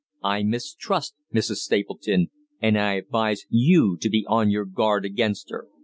[0.23, 1.57] I mistrust Mrs.
[1.57, 5.67] Stapleton, and I advise you to be on your guard against her."